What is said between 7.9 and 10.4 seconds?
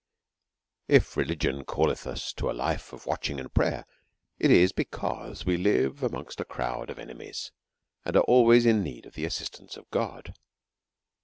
and are always in need of the assistance of God.